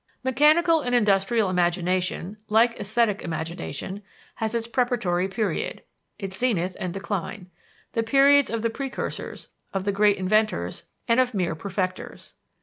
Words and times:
Mechanical 0.23 0.81
and 0.81 0.95
industrial 0.95 1.47
imagination, 1.47 2.37
like 2.49 2.79
esthetic 2.79 3.21
imagination, 3.21 4.01
has 4.37 4.55
its 4.55 4.65
preparatory 4.65 5.27
period, 5.27 5.83
its 6.17 6.39
zenith 6.39 6.75
and 6.79 6.91
decline: 6.91 7.51
the 7.91 8.01
periods 8.01 8.49
of 8.49 8.63
the 8.63 8.71
precursors, 8.71 9.49
of 9.75 9.83
the 9.83 9.91
great 9.91 10.17
inventors, 10.17 10.85
and 11.07 11.19
of 11.19 11.35
mere 11.35 11.53
perfectors. 11.53 12.33